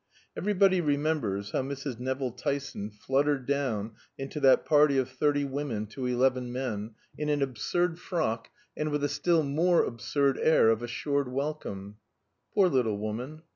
Everybody 0.35 0.81
remembers 0.81 1.51
how 1.51 1.61
Mrs. 1.61 1.99
Nevill 1.99 2.31
Tyson 2.31 2.89
fluttered 2.89 3.45
down 3.45 3.91
into 4.17 4.39
that 4.39 4.65
party 4.65 4.97
of 4.97 5.07
thirty 5.11 5.45
women 5.45 5.85
to 5.89 6.07
eleven 6.07 6.51
men, 6.51 6.95
in 7.19 7.29
an 7.29 7.43
absurd 7.43 7.99
frock, 7.99 8.49
and 8.75 8.89
with 8.89 9.03
a 9.03 9.07
still 9.09 9.43
more 9.43 9.83
absurd 9.83 10.39
air 10.39 10.69
of 10.69 10.81
assured 10.81 11.27
welcome. 11.31 11.97
Poor 12.51 12.67
little 12.67 12.97
woman! 12.97 13.43